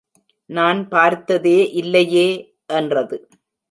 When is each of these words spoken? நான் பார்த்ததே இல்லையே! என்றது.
நான் 0.49 0.87
பார்த்ததே 0.87 1.69
இல்லையே! 1.73 2.27
என்றது. 2.73 3.17